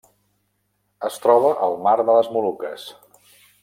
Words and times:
Es 1.09 1.21
troba 1.27 1.53
al 1.69 1.79
Mar 1.87 1.97
de 2.03 2.19
les 2.19 2.35
Moluques. 2.39 2.91